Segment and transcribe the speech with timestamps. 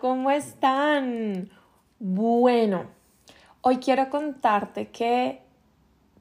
[0.00, 1.50] ¿cómo están?
[1.98, 2.84] Bueno,
[3.60, 5.42] hoy quiero contarte que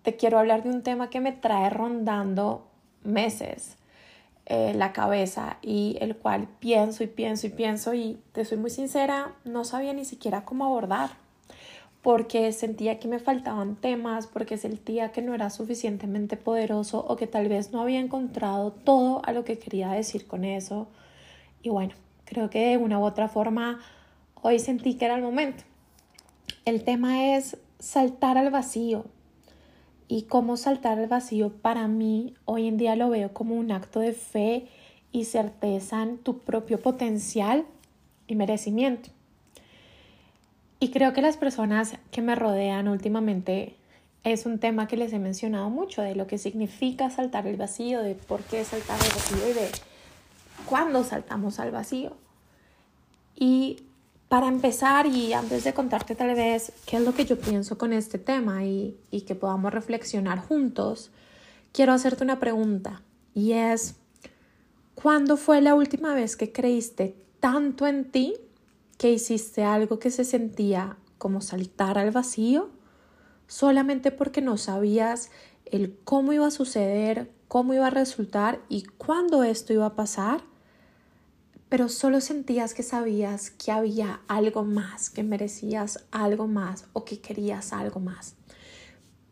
[0.02, 2.68] te quiero hablar de un tema que me trae rondando
[3.04, 3.78] meses
[4.48, 8.70] eh, la cabeza y el cual pienso y pienso y pienso y te soy muy
[8.70, 11.12] sincera, no sabía ni siquiera cómo abordar
[12.02, 17.28] porque sentía que me faltaban temas, porque sentía que no era suficientemente poderoso o que
[17.28, 20.88] tal vez no había encontrado todo a lo que quería decir con eso.
[21.62, 21.96] Y bueno,
[22.28, 23.80] creo que de una u otra forma
[24.42, 25.64] hoy sentí que era el momento.
[26.66, 29.06] El tema es saltar al vacío.
[30.10, 34.00] Y cómo saltar al vacío para mí hoy en día lo veo como un acto
[34.00, 34.68] de fe
[35.12, 37.66] y certeza en tu propio potencial
[38.28, 39.10] y merecimiento.
[40.80, 43.76] Y creo que las personas que me rodean últimamente
[44.24, 48.02] es un tema que les he mencionado mucho, de lo que significa saltar el vacío,
[48.02, 49.70] de por qué saltar el vacío y de
[50.70, 52.18] cuándo saltamos al vacío.
[53.36, 53.84] Y
[54.30, 57.94] para empezar y antes de contarte tal vez qué es lo que yo pienso con
[57.94, 61.12] este tema y, que podamos reflexionar juntos,
[61.72, 63.02] quiero hacerte una pregunta
[63.34, 63.96] y es,
[64.96, 68.36] ¿cuándo fue la última vez que creíste tanto en ti
[68.98, 72.70] que hiciste algo que se sentía como saltar al vacío
[73.48, 75.32] solamente porque no sabías
[75.66, 80.42] el cómo iba a suceder, cómo iba a resultar y cuándo esto iba a pasar,
[81.70, 87.20] pero solo sentías que sabías que había algo más, que merecías algo más o que
[87.20, 88.36] querías algo más,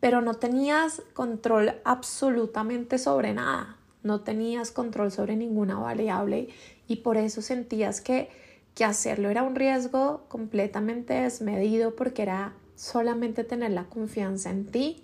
[0.00, 6.48] pero no tenías control absolutamente sobre nada, no tenías control sobre ninguna variable
[6.86, 8.30] y por eso sentías que
[8.76, 15.02] que hacerlo era un riesgo completamente desmedido porque era solamente tener la confianza en ti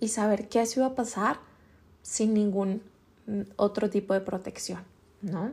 [0.00, 1.38] y saber qué se iba a pasar
[2.02, 2.82] sin ningún
[3.54, 4.82] otro tipo de protección,
[5.22, 5.52] ¿no?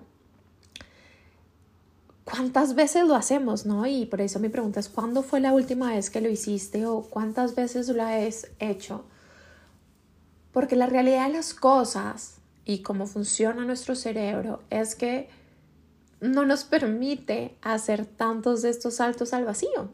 [2.30, 3.88] ¿Cuántas veces lo hacemos, no?
[3.88, 7.02] Y por eso mi pregunta es, ¿cuándo fue la última vez que lo hiciste o
[7.02, 9.03] cuántas veces lo has hecho?
[10.52, 15.30] Porque la realidad de las cosas y cómo funciona nuestro cerebro es que
[16.21, 19.89] no nos permite hacer tantos de estos saltos al vacío.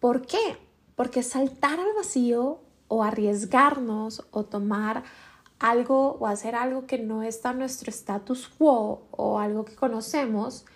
[0.00, 0.58] ¿Por qué?
[0.94, 5.04] Porque saltar al vacío o arriesgarnos o tomar
[5.58, 10.66] algo o hacer algo que no está en nuestro status quo o algo que conocemos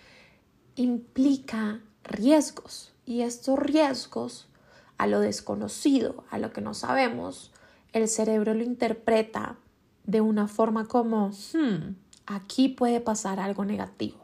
[0.83, 4.47] implica riesgos y estos riesgos
[4.97, 7.51] a lo desconocido, a lo que no sabemos,
[7.93, 9.57] el cerebro lo interpreta
[10.03, 11.95] de una forma como, hmm,
[12.25, 14.19] aquí puede pasar algo negativo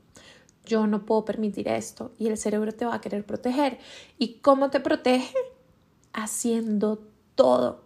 [0.66, 3.80] yo no puedo permitir esto y el cerebro te va a querer proteger.
[4.18, 5.36] ¿Y cómo te protege?
[6.14, 7.04] Haciendo
[7.36, 7.86] todo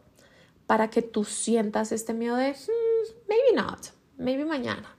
[0.66, 3.88] para que tú sientas este miedo de, hmm, maybe not,
[4.18, 4.96] maybe mañana,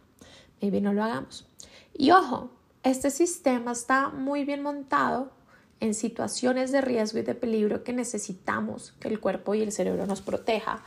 [0.60, 1.47] maybe no lo hagamos.
[1.94, 2.50] Y ojo,
[2.82, 5.30] este sistema está muy bien montado
[5.80, 10.06] en situaciones de riesgo y de peligro que necesitamos que el cuerpo y el cerebro
[10.06, 10.82] nos proteja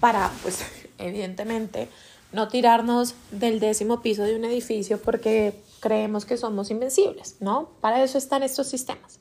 [0.00, 0.64] para, pues,
[0.98, 1.88] evidentemente,
[2.32, 7.70] no tirarnos del décimo piso de un edificio porque creemos que somos invencibles, ¿no?
[7.80, 9.20] Para eso están estos sistemas.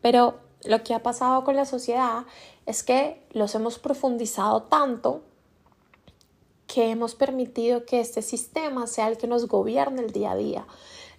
[0.00, 2.24] Pero lo que ha pasado con la sociedad
[2.66, 5.22] es que los hemos profundizado tanto
[6.66, 10.66] que hemos permitido que este sistema sea el que nos gobierne el día a día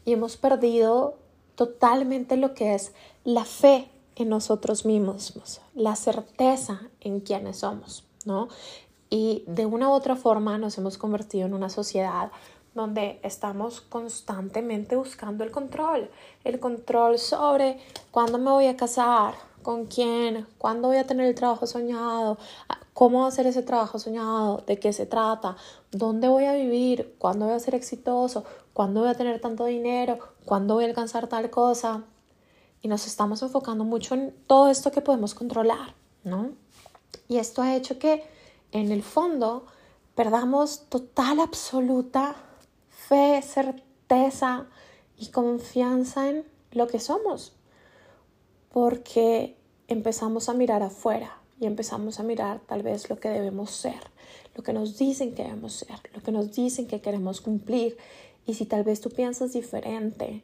[0.07, 1.15] y hemos perdido
[1.55, 2.93] totalmente lo que es
[3.25, 5.33] la fe en nosotros mismos,
[5.75, 8.47] la certeza en quienes somos, ¿no?
[9.09, 12.31] Y de una u otra forma nos hemos convertido en una sociedad
[12.73, 16.09] donde estamos constantemente buscando el control,
[16.45, 17.77] el control sobre
[18.09, 22.37] cuándo me voy a casar, con quién, cuándo voy a tener el trabajo soñado,
[22.93, 25.57] cómo hacer ese trabajo soñado, de qué se trata,
[25.91, 28.45] dónde voy a vivir, cuándo voy a ser exitoso,
[28.77, 32.03] cuándo voy a tener tanto dinero, cuándo voy a alcanzar tal cosa.
[32.79, 36.51] Y nos estamos enfocando mucho en todo esto que podemos controlar, ¿no?
[37.27, 38.23] Y esto ha hecho que
[38.71, 39.65] en el fondo
[40.13, 42.35] perdamos total, absoluta
[42.87, 44.67] fe, certeza
[45.17, 47.53] y confianza en lo que somos.
[48.71, 49.57] Porque
[49.87, 54.11] empezamos a mirar afuera y empezamos a mirar tal vez lo que debemos ser,
[54.55, 57.97] lo que nos dicen que debemos ser, lo que nos dicen que queremos cumplir.
[58.47, 60.43] Y si tal vez tú piensas diferente,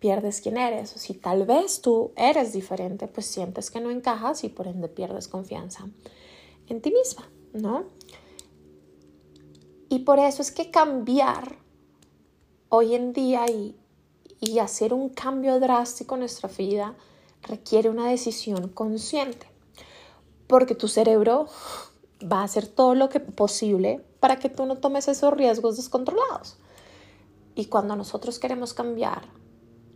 [0.00, 0.94] pierdes quién eres.
[0.94, 4.88] O si tal vez tú eres diferente, pues sientes que no encajas y por ende
[4.88, 5.88] pierdes confianza
[6.68, 7.84] en ti misma, ¿no?
[9.88, 11.56] Y por eso es que cambiar
[12.68, 13.74] hoy en día y,
[14.40, 16.94] y hacer un cambio drástico en nuestra vida
[17.42, 19.46] requiere una decisión consciente,
[20.46, 21.46] porque tu cerebro
[22.20, 26.58] va a hacer todo lo que posible para que tú no tomes esos riesgos descontrolados.
[27.58, 29.22] Y cuando nosotros queremos cambiar,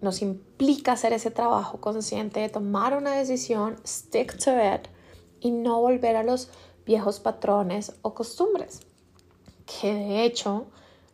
[0.01, 4.89] nos implica hacer ese trabajo consciente de tomar una decisión, stick to it
[5.39, 6.49] y no volver a los
[6.85, 8.81] viejos patrones o costumbres,
[9.65, 10.67] que de hecho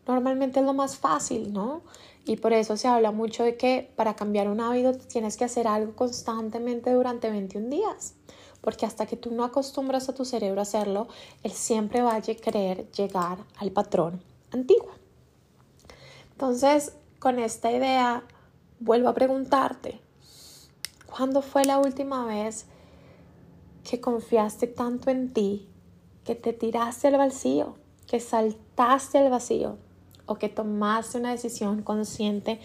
[0.07, 1.83] normalmente es lo más fácil, ¿no?
[2.25, 5.69] Y por eso se habla mucho de que para cambiar un hábito tienes que hacer
[5.69, 8.15] algo constantemente durante 21 días,
[8.63, 11.09] porque hasta que tú no acostumbras a tu cerebro a hacerlo,
[11.43, 14.98] él siempre va a querer llegar al patrón antiguo.
[16.39, 18.23] Entonces, con esta idea,
[18.79, 20.01] vuelvo a preguntarte,
[21.05, 22.67] ¿cuándo fue la última vez
[23.83, 25.69] que confiaste tanto en ti,
[26.23, 27.75] que te tiraste al vacío,
[28.07, 29.79] que saltaste al vacío
[30.27, 32.61] o que tomaste una decisión consciente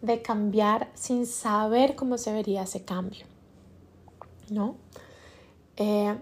[0.00, 3.26] de cambiar sin saber cómo se vería ese cambio?
[4.48, 4.76] ¿No?
[5.76, 6.18] Eh,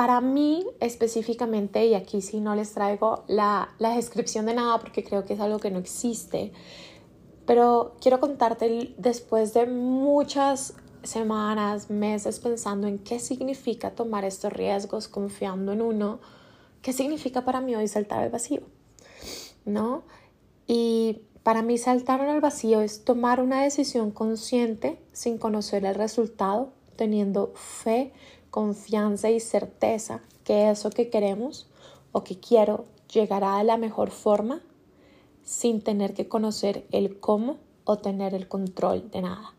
[0.00, 5.04] para mí específicamente, y aquí sí no les traigo la, la descripción de nada porque
[5.04, 6.52] creo que es algo que no existe,
[7.44, 15.06] pero quiero contarte después de muchas semanas, meses pensando en qué significa tomar estos riesgos,
[15.06, 16.20] confiando en uno,
[16.80, 18.62] qué significa para mí hoy saltar al vacío,
[19.66, 20.04] ¿no?
[20.66, 26.72] Y para mí saltar al vacío es tomar una decisión consciente sin conocer el resultado,
[26.96, 28.14] teniendo fe,
[28.50, 31.68] confianza y certeza que eso que queremos
[32.12, 34.60] o que quiero llegará de la mejor forma
[35.42, 39.54] sin tener que conocer el cómo o tener el control de nada.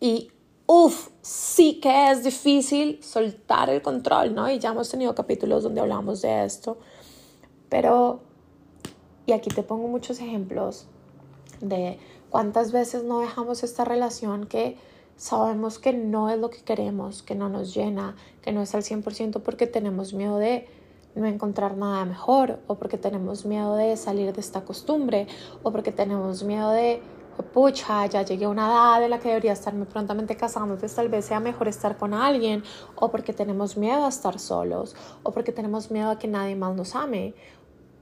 [0.00, 0.30] Y
[0.66, 4.50] uff, sí que es difícil soltar el control, ¿no?
[4.50, 6.78] Y ya hemos tenido capítulos donde hablamos de esto,
[7.68, 8.20] pero,
[9.26, 10.86] y aquí te pongo muchos ejemplos
[11.60, 11.98] de
[12.30, 14.76] cuántas veces no dejamos esta relación que
[15.20, 18.82] sabemos que no es lo que queremos, que no nos llena, que no es al
[18.82, 20.66] 100% porque tenemos miedo de
[21.14, 25.26] no encontrar nada mejor o porque tenemos miedo de salir de esta costumbre
[25.62, 27.02] o porque tenemos miedo de
[27.52, 31.10] pucha, ya llegué a una edad en la que debería estarme prontamente casando, entonces tal
[31.10, 32.62] vez sea mejor estar con alguien,
[32.96, 36.74] o porque tenemos miedo a estar solos, o porque tenemos miedo a que nadie más
[36.76, 37.34] nos ame,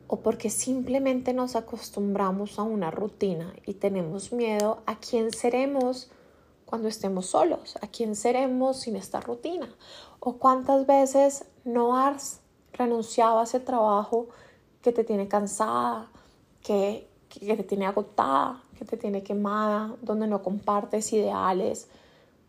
[0.08, 6.10] o porque simplemente nos acostumbramos a una rutina y tenemos miedo a quién seremos
[6.68, 9.74] cuando estemos solos, a quién seremos sin esta rutina,
[10.20, 12.40] o cuántas veces no has
[12.74, 14.28] renunciado a ese trabajo
[14.82, 16.10] que te tiene cansada,
[16.62, 21.88] que, que te tiene agotada, que te tiene quemada, donde no compartes ideales,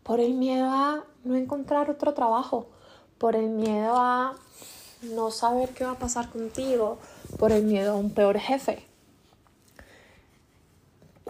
[0.03, 2.67] por el miedo a no encontrar otro trabajo,
[3.17, 4.35] por el miedo a
[5.01, 6.97] no saber qué va a pasar contigo,
[7.37, 8.88] por el miedo a un peor jefe.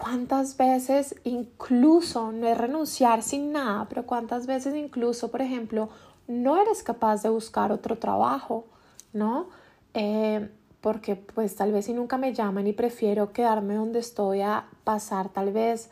[0.00, 5.90] ¿Cuántas veces incluso, no es renunciar sin nada, pero cuántas veces incluso, por ejemplo,
[6.26, 8.64] no eres capaz de buscar otro trabajo,
[9.12, 9.48] ¿no?
[9.92, 10.48] Eh,
[10.80, 15.28] porque pues tal vez si nunca me llaman y prefiero quedarme donde estoy a pasar
[15.28, 15.90] tal vez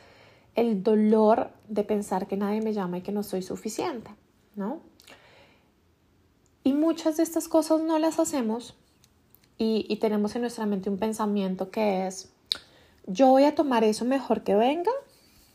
[0.55, 4.11] el dolor de pensar que nadie me llama y que no soy suficiente,
[4.57, 4.81] ¿no?
[6.65, 8.75] Y muchas de estas cosas no las hacemos
[9.59, 12.33] y, y tenemos en nuestra mente un pensamiento que es,
[13.09, 14.93] yo voy a tomar eso mejor que venga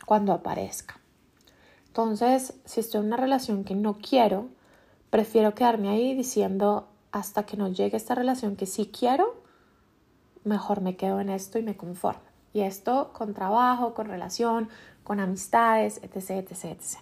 [0.06, 1.00] cuando aparezca.
[1.88, 4.50] Entonces, si estoy en una relación que no quiero,
[5.12, 9.44] prefiero quedarme ahí diciendo, hasta que no llegue esta relación que sí quiero,
[10.44, 12.24] mejor me quedo en esto y me conformo.
[12.54, 14.70] Y esto con trabajo, con relación,
[15.04, 16.98] con amistades, etc., etc., etc.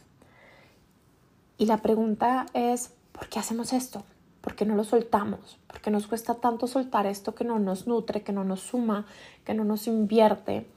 [1.58, 4.03] Y la pregunta es, ¿por qué hacemos esto?
[4.41, 5.60] ¿Por qué no lo soltamos?
[5.67, 9.05] ¿Por qué nos cuesta tanto soltar esto que no nos nutre, que no nos suma,
[9.45, 10.67] que no nos invierte?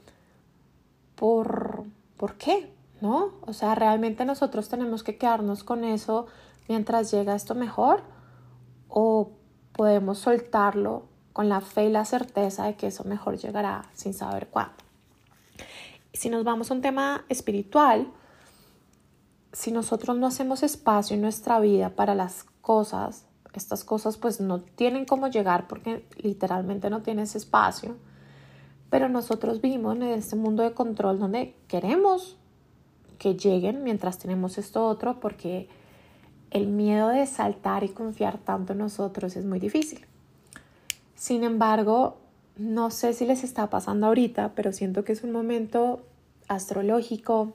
[1.16, 1.85] ¿Por,
[2.16, 2.71] ¿por qué?
[3.00, 3.33] ¿No?
[3.47, 6.26] O sea, realmente nosotros tenemos que quedarnos con eso
[6.68, 8.02] mientras llega esto mejor
[8.88, 9.30] o
[9.73, 14.49] podemos soltarlo con la fe y la certeza de que eso mejor llegará sin saber
[14.49, 14.76] cuándo.
[16.12, 18.06] Si nos vamos a un tema espiritual,
[19.52, 23.26] si nosotros no hacemos espacio en nuestra vida para las cosas,
[23.58, 27.96] estas cosas pues no tienen cómo llegar porque literalmente no tienes espacio,
[28.90, 32.37] pero nosotros vivimos en este mundo de control donde queremos
[33.18, 35.68] que lleguen mientras tenemos esto otro porque
[36.50, 40.06] el miedo de saltar y confiar tanto en nosotros es muy difícil.
[41.16, 42.18] Sin embargo,
[42.56, 46.02] no sé si les está pasando ahorita, pero siento que es un momento
[46.49, 47.54] astrológico,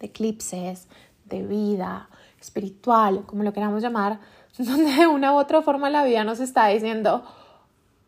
[0.00, 0.88] de eclipses,
[1.26, 2.08] de vida,
[2.40, 4.20] espiritual, como lo queramos llamar,
[4.58, 7.24] donde de una u otra forma la vida nos está diciendo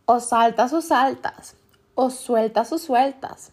[0.05, 1.57] o saltas o saltas,
[1.95, 3.53] o sueltas o sueltas,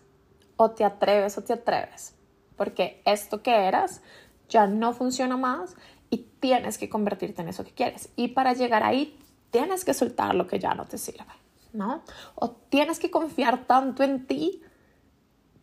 [0.56, 2.14] o te atreves o te atreves,
[2.56, 4.02] porque esto que eras
[4.50, 5.76] ya no funciona más
[6.12, 8.10] y tienes que convertirte en eso que quieres.
[8.16, 9.18] Y para llegar ahí,
[9.50, 11.26] tienes que soltar lo que ya no te sirve,
[11.74, 12.04] ¿no?
[12.36, 14.62] O tienes que confiar tanto en ti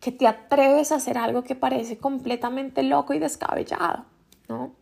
[0.01, 4.03] que te atreves a hacer algo que parece completamente loco y descabellado,
[4.49, 4.80] ¿no?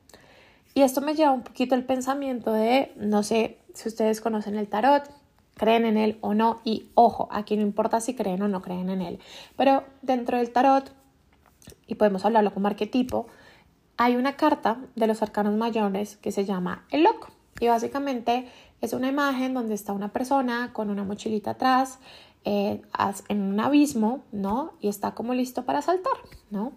[0.73, 4.67] Y esto me lleva un poquito al pensamiento de, no sé si ustedes conocen el
[4.67, 5.03] tarot,
[5.55, 8.89] creen en él o no, y ojo, aquí no importa si creen o no creen
[8.89, 9.19] en él,
[9.57, 10.91] pero dentro del tarot,
[11.85, 13.27] y podemos hablarlo como arquetipo,
[13.97, 17.27] hay una carta de los arcanos mayores que se llama el loco,
[17.59, 18.47] y básicamente
[18.79, 21.99] es una imagen donde está una persona con una mochilita atrás,
[22.45, 22.81] eh,
[23.27, 24.71] en un abismo, ¿no?
[24.79, 26.13] Y está como listo para saltar,
[26.49, 26.71] ¿no?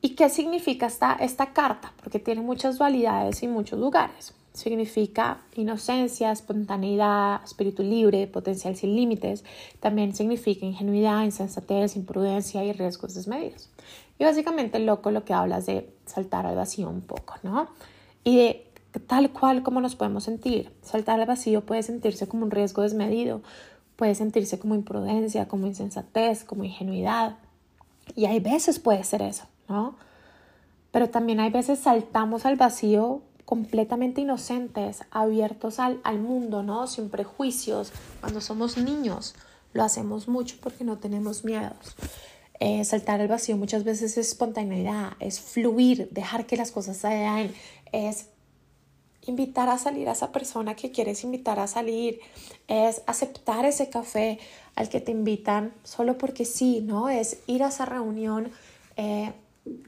[0.00, 1.92] ¿Y qué significa esta, esta carta?
[2.02, 4.34] Porque tiene muchas dualidades y muchos lugares.
[4.52, 9.44] Significa inocencia, espontaneidad, espíritu libre, potencial sin límites.
[9.80, 13.68] También significa ingenuidad, insensatez, imprudencia y riesgos desmedidos.
[14.18, 17.68] Y básicamente, loco, lo que habla es de saltar al vacío un poco, ¿no?
[18.24, 18.66] Y de
[19.00, 20.72] tal cual como nos podemos sentir.
[20.82, 23.42] Saltar al vacío puede sentirse como un riesgo desmedido,
[23.96, 27.36] puede sentirse como imprudencia, como insensatez, como ingenuidad.
[28.14, 29.96] Y hay veces puede ser eso, ¿no?
[30.90, 36.86] Pero también hay veces saltamos al vacío completamente inocentes, abiertos al, al mundo, ¿no?
[36.86, 37.92] Sin prejuicios.
[38.20, 39.34] Cuando somos niños
[39.72, 41.96] lo hacemos mucho porque no tenemos miedos.
[42.58, 47.08] Eh, saltar al vacío muchas veces es espontaneidad, es fluir, dejar que las cosas se
[47.08, 47.54] den,
[47.92, 48.28] es
[49.26, 52.20] invitar a salir a esa persona que quieres invitar a salir,
[52.68, 54.38] es aceptar ese café
[54.74, 57.10] al que te invitan solo porque sí, ¿no?
[57.10, 58.50] Es ir a esa reunión
[58.96, 59.32] eh,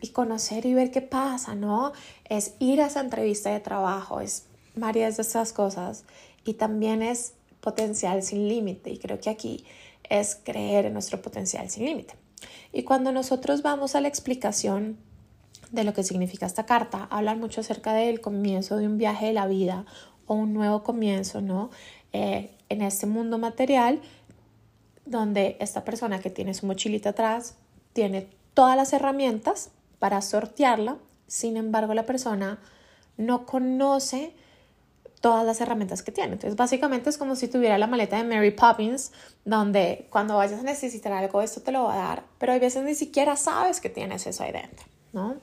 [0.00, 1.92] y conocer y ver qué pasa, ¿no?
[2.28, 6.04] Es ir a esa entrevista de trabajo, es varias de esas cosas
[6.44, 9.64] y también es potencial sin límite y creo que aquí
[10.08, 12.14] es creer en nuestro potencial sin límite.
[12.73, 14.99] Y cuando nosotros vamos a la explicación
[15.70, 17.06] de lo que significa esta carta.
[17.11, 19.85] Hablan mucho acerca del comienzo de un viaje de la vida
[20.26, 21.70] o un nuevo comienzo, ¿no?
[22.12, 24.00] Eh, en este mundo material,
[25.06, 27.56] donde esta persona que tiene su mochilita atrás
[27.92, 30.96] tiene todas las herramientas para sortearla,
[31.28, 32.58] sin embargo la persona
[33.16, 34.34] no conoce
[35.20, 36.32] todas las herramientas que tiene.
[36.32, 39.12] Entonces, básicamente es como si tuviera la maleta de Mary Poppins,
[39.44, 42.82] donde cuando vayas a necesitar algo, esto te lo va a dar, pero hay veces
[42.82, 45.36] ni siquiera sabes que tienes eso ahí dentro, ¿no?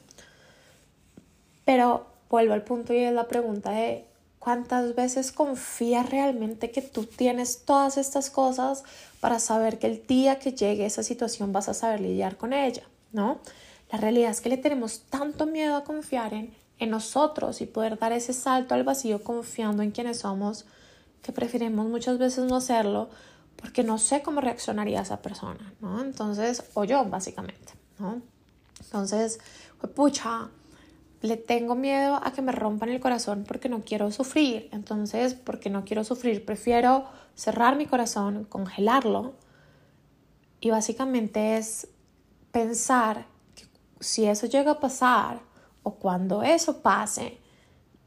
[1.64, 4.06] Pero vuelvo al punto y es la pregunta de
[4.40, 8.84] cuántas veces confías realmente que tú tienes todas estas cosas
[9.22, 12.84] para saber que el día que llegue esa situación vas a saber lidiar con ella,
[13.16, 13.40] ¿no?
[13.92, 17.98] La realidad es que le tenemos tanto miedo a confiar en, en nosotros y poder
[17.98, 20.66] dar ese salto al vacío confiando en quienes somos
[21.22, 23.10] que preferimos muchas veces no hacerlo
[23.56, 26.02] porque no sé cómo reaccionaría esa persona, ¿no?
[26.02, 28.22] Entonces, o yo básicamente, ¿no?
[28.80, 29.40] Entonces,
[29.96, 30.50] pucha,
[31.22, 34.70] le tengo miedo a que me rompan el corazón porque no quiero sufrir.
[34.72, 39.34] Entonces, porque no quiero sufrir, prefiero cerrar mi corazón, congelarlo.
[40.60, 41.88] Y básicamente es
[42.56, 43.66] pensar que
[44.00, 45.42] si eso llega a pasar
[45.84, 47.38] o cuando eso pase,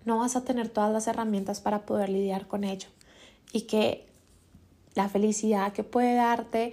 [0.07, 2.89] no vas a tener todas las herramientas para poder lidiar con ello.
[3.53, 4.07] Y que
[4.95, 6.73] la felicidad que puede darte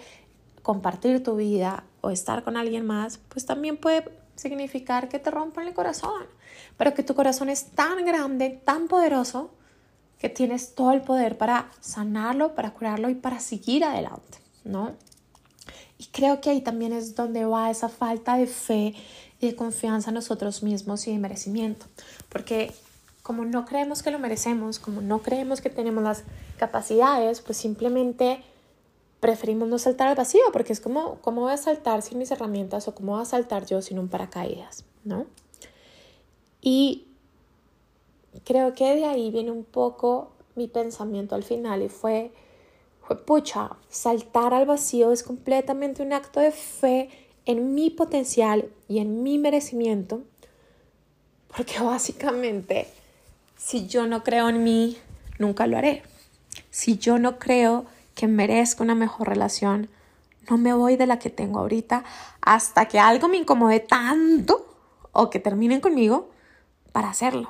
[0.61, 5.67] compartir tu vida o estar con alguien más, pues también puede significar que te rompan
[5.67, 6.27] el corazón,
[6.77, 9.51] pero que tu corazón es tan grande, tan poderoso,
[10.17, 14.93] que tienes todo el poder para sanarlo, para curarlo y para seguir adelante, ¿no?
[15.97, 18.93] Y creo que ahí también es donde va esa falta de fe
[19.39, 21.85] y de confianza en nosotros mismos y de merecimiento,
[22.29, 22.73] porque
[23.23, 26.23] como no creemos que lo merecemos, como no creemos que tenemos las
[26.57, 28.43] capacidades, pues simplemente
[29.19, 32.87] preferimos no saltar al vacío, porque es como, ¿cómo voy a saltar sin mis herramientas
[32.87, 34.85] o cómo voy a saltar yo sin un paracaídas?
[35.03, 35.25] ¿No?
[36.61, 37.07] Y
[38.43, 42.31] creo que de ahí viene un poco mi pensamiento al final y fue,
[43.25, 47.09] pucha, saltar al vacío es completamente un acto de fe
[47.45, 50.23] en mi potencial y en mi merecimiento,
[51.55, 52.87] porque básicamente
[53.57, 54.97] si yo no creo en mí,
[55.39, 56.03] nunca lo haré.
[56.69, 59.89] Si yo no creo que merezco una mejor relación,
[60.49, 62.03] no me voy de la que tengo ahorita
[62.41, 64.67] hasta que algo me incomode tanto
[65.11, 66.29] o que terminen conmigo
[66.91, 67.49] para hacerlo.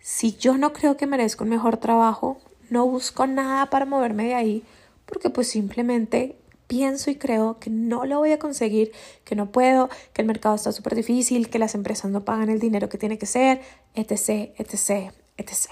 [0.00, 2.38] Si yo no creo que merezco un mejor trabajo,
[2.72, 4.64] no busco nada para moverme de ahí
[5.06, 6.36] porque pues simplemente
[6.66, 8.92] pienso y creo que no lo voy a conseguir,
[9.24, 12.58] que no puedo, que el mercado está súper difícil, que las empresas no pagan el
[12.58, 13.60] dinero que tiene que ser,
[13.94, 15.70] etc., etc., etc.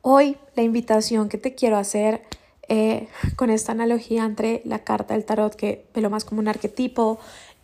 [0.00, 2.22] Hoy la invitación que te quiero hacer
[2.68, 6.48] eh, con esta analogía entre la carta del tarot, que ve lo más como un
[6.48, 7.18] arquetipo,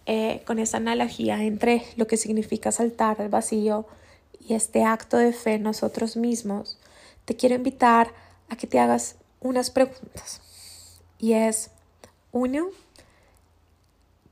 [0.05, 3.87] eh, con esta analogía entre lo que significa saltar al vacío
[4.47, 6.79] y este acto de fe en nosotros mismos,
[7.27, 8.15] te quiero invitar
[8.49, 10.41] a que te hagas unas preguntas.
[11.19, 11.71] Y es,
[12.33, 12.69] uno,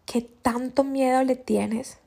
[0.07, 1.99] qué tanto miedo le tienes,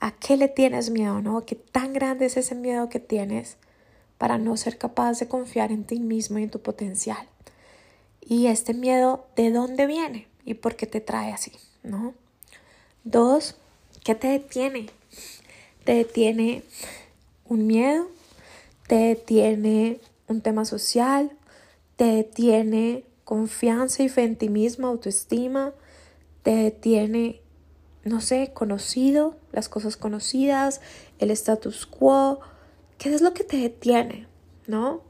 [0.00, 1.44] a qué le tienes miedo, ¿no?
[1.46, 3.56] ¿Qué tan grande es ese miedo que tienes
[4.18, 7.28] para no ser capaz de confiar en ti mismo y en tu potencial?
[8.20, 10.26] Y este miedo, ¿de dónde viene?
[10.44, 11.52] ¿Y por qué te trae así?
[11.82, 12.14] ¿No?
[13.04, 13.56] Dos,
[14.04, 14.86] ¿qué te detiene?
[15.84, 16.62] ¿Te detiene
[17.46, 18.08] un miedo?
[18.90, 21.30] ¿Te detiene un tema social?
[21.94, 25.74] ¿Te detiene confianza y fe en ti mismo, autoestima?
[26.42, 27.40] ¿Te detiene,
[28.02, 30.80] no sé, conocido, las cosas conocidas,
[31.20, 32.40] el status quo?
[32.98, 34.26] ¿Qué es lo que te detiene?
[34.66, 35.02] ¿No?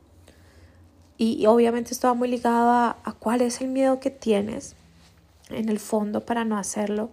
[1.16, 4.76] Y, obviamente esto va muy ligado a, cuál es el miedo que tienes
[5.48, 7.12] en el fondo para no hacerlo.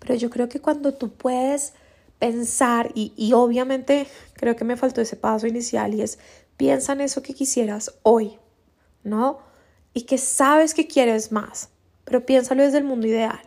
[0.00, 1.74] Pero yo creo que cuando tú puedes
[2.18, 6.18] pensar, y, y obviamente creo que me faltó ese paso inicial, y es
[6.58, 8.38] piensa en eso que quisieras hoy,
[9.04, 9.38] ¿no?
[9.94, 11.70] Y que sabes que quieres más,
[12.04, 13.40] pero piénsalo desde el mundo ideal.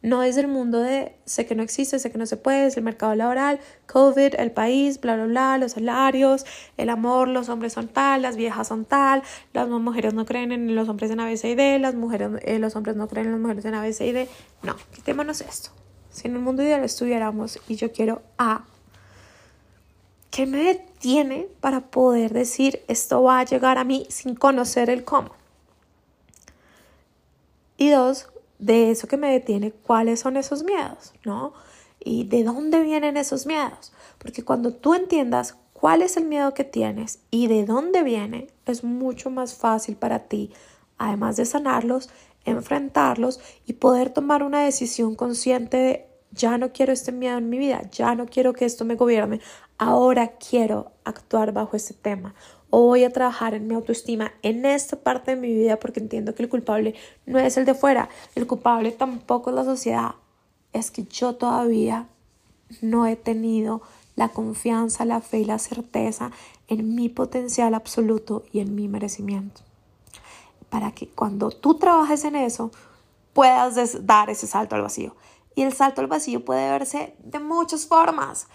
[0.00, 2.76] No es el mundo de sé que no existe, sé que no se puede, es
[2.76, 7.72] el mercado laboral, COVID, el país, bla, bla, bla, los salarios, el amor, los hombres
[7.72, 11.80] son tal, las viejas son tal, las mujeres no creen en los hombres en ABCD,
[11.80, 14.28] las mujeres, eh, los hombres no creen en las mujeres en ABCD.
[14.62, 15.70] No, quitémonos esto.
[16.18, 18.64] Si en el mundo ideal estuviéramos y yo quiero A,
[20.32, 25.04] ¿qué me detiene para poder decir esto va a llegar a mí sin conocer el
[25.04, 25.30] cómo?
[27.76, 28.26] Y dos,
[28.58, 31.52] de eso que me detiene, cuáles son esos miedos, ¿no?
[32.00, 33.92] Y de dónde vienen esos miedos.
[34.18, 38.82] Porque cuando tú entiendas cuál es el miedo que tienes y de dónde viene, es
[38.82, 40.50] mucho más fácil para ti,
[40.98, 42.10] además de sanarlos,
[42.44, 47.58] enfrentarlos y poder tomar una decisión consciente de ya no quiero este miedo en mi
[47.58, 49.40] vida, ya no quiero que esto me gobierne,
[49.78, 52.34] ahora quiero actuar bajo este tema.
[52.70, 56.34] O voy a trabajar en mi autoestima en esta parte de mi vida porque entiendo
[56.34, 60.14] que el culpable no es el de fuera, el culpable tampoco es la sociedad,
[60.72, 62.08] es que yo todavía
[62.82, 63.80] no he tenido
[64.16, 66.30] la confianza, la fe y la certeza
[66.66, 69.67] en mi potencial absoluto y en mi merecimiento.
[70.70, 72.70] Para que cuando tú trabajes en eso,
[73.32, 75.14] puedas dar ese salto al vacío.
[75.54, 78.46] Y el salto al vacío puede verse de muchas formas.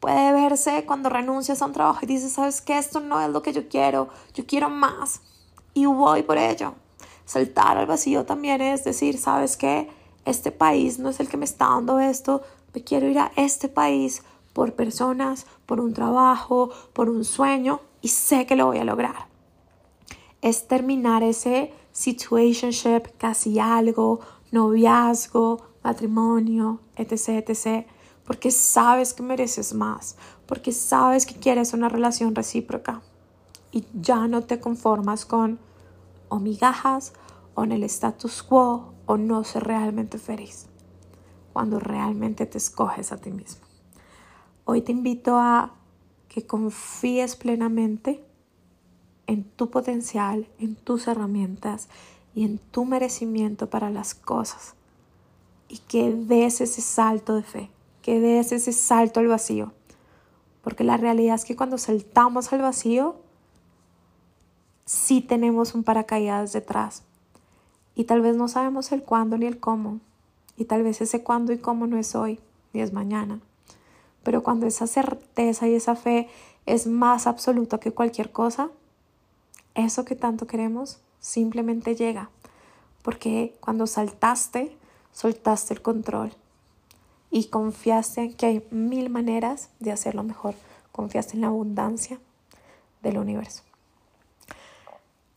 [0.00, 3.42] Puede verse cuando renuncias a un trabajo y dices, sabes que esto no es lo
[3.42, 5.22] que yo quiero, yo quiero más
[5.72, 6.74] y voy por ello.
[7.24, 9.90] Saltar al vacío también es decir, sabes que
[10.24, 12.42] este país no es el que me está dando esto,
[12.74, 14.22] me quiero ir a este país
[14.52, 19.33] por personas, por un trabajo, por un sueño y sé que lo voy a lograr.
[20.44, 24.20] Es terminar ese situationship, casi algo,
[24.52, 27.86] noviazgo, matrimonio, etc., etc.,
[28.26, 33.00] porque sabes que mereces más, porque sabes que quieres una relación recíproca
[33.72, 35.58] y ya no te conformas con
[36.28, 37.14] o migajas
[37.54, 40.66] o en el status quo o no ser realmente feliz
[41.54, 43.64] cuando realmente te escoges a ti mismo.
[44.66, 45.72] Hoy te invito a
[46.28, 48.22] que confíes plenamente
[49.26, 51.88] en tu potencial, en tus herramientas
[52.34, 54.74] y en tu merecimiento para las cosas
[55.68, 57.70] y que des ese salto de fe
[58.04, 59.72] que des ese salto al vacío.
[60.60, 63.16] Porque la realidad es que cuando saltamos al vacío,
[64.84, 67.02] sí tenemos un paracaídas detrás.
[67.94, 70.00] Y tal vez no sabemos el cuándo ni el cómo.
[70.58, 72.40] Y tal vez ese cuándo y cómo no es hoy,
[72.74, 73.40] ni es mañana.
[74.22, 76.28] Pero cuando esa certeza y esa fe
[76.66, 78.68] es más absoluta que cualquier cosa,
[79.74, 82.30] eso que tanto queremos simplemente llega.
[83.02, 84.76] Porque cuando saltaste,
[85.12, 86.32] soltaste el control
[87.30, 90.54] y confiaste en que hay mil maneras de hacerlo mejor.
[90.92, 92.18] Confiaste en la abundancia
[93.02, 93.62] del universo.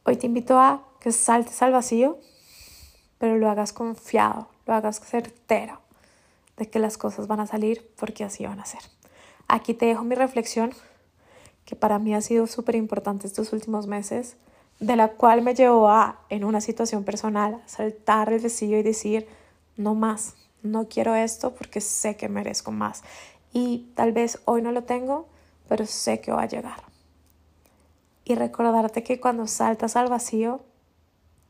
[0.03, 2.17] Hoy te invito a que saltes al vacío,
[3.17, 5.81] pero lo hagas confiado, lo hagas certero
[6.55, 8.81] de que las cosas van a salir porque así van a ser.
[9.47, 10.73] Aquí te dejo mi reflexión,
[11.67, 14.37] que para mí ha sido súper importante estos últimos meses,
[14.79, 19.27] de la cual me llevó a, en una situación personal, saltar el vacío y decir,
[19.75, 23.03] no más, no quiero esto porque sé que merezco más.
[23.51, 25.27] Y tal vez hoy no lo tengo,
[25.67, 26.83] pero sé que va a llegar.
[28.23, 30.61] Y recordarte que cuando saltas al vacío,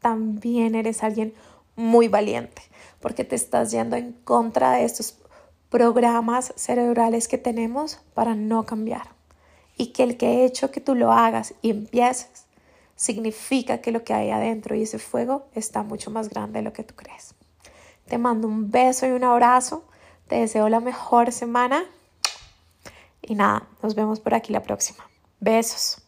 [0.01, 1.35] también eres alguien
[1.75, 2.63] muy valiente,
[3.01, 5.15] porque te estás yendo en contra de estos
[5.69, 9.16] programas cerebrales que tenemos para no cambiar.
[9.77, 12.45] Y que el que he hecho que tú lo hagas y empieces,
[12.95, 16.73] significa que lo que hay adentro y ese fuego está mucho más grande de lo
[16.73, 17.35] que tú crees.
[18.07, 19.85] Te mando un beso y un abrazo.
[20.27, 21.85] Te deseo la mejor semana.
[23.21, 25.07] Y nada, nos vemos por aquí la próxima.
[25.39, 26.06] Besos.